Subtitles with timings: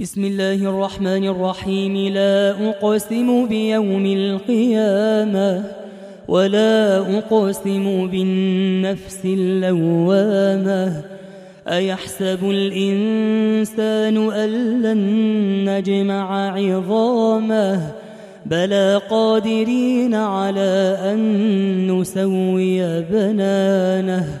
[0.00, 2.14] بسم الله الرحمن الرحيم.
[2.14, 5.64] لا أقسم بيوم القيامة
[6.28, 11.02] ولا أقسم بالنفس اللوامة.
[11.68, 15.00] أيحسب الإنسان أن لن
[15.70, 17.92] نجمع عظامه؟
[18.46, 24.40] بلى قادرين على أن نسوي بنانه.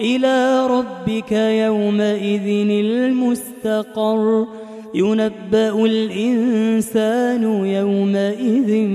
[0.00, 4.46] إلى ربك يومئذ المستقر.
[4.94, 8.86] ينبأ الإنسان يومئذ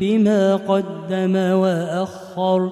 [0.00, 2.70] بما قدم وأخر.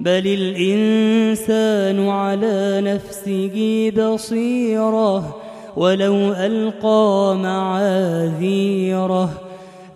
[0.00, 5.36] بل الإنسان على نفسه بصيرة
[5.76, 9.30] ولو ألقى معاذيره.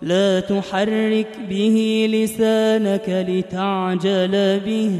[0.01, 4.99] لا تحرك به لسانك لتعجل به.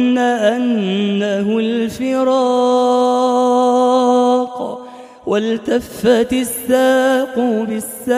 [5.31, 8.17] والتفت الساق بالساق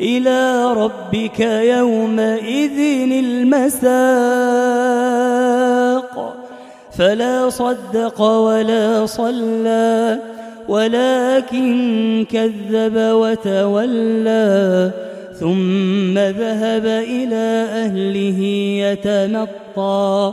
[0.00, 1.40] إلى ربك
[1.76, 2.78] يومئذ
[3.12, 3.92] المساق.
[6.98, 10.18] فلا صدق ولا صلى
[10.68, 14.90] ولكن كذب وتولى
[15.40, 18.40] ثم ذهب إلى أهله
[18.84, 20.32] يتمطى.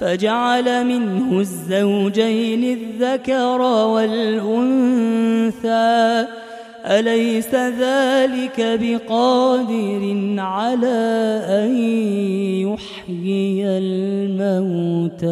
[0.00, 3.60] فجعل منه الزوجين الذكر
[3.92, 5.00] والأنثى.
[6.84, 11.76] أليس ذلك بقادر على أن
[12.66, 15.30] يحيي الموتى؟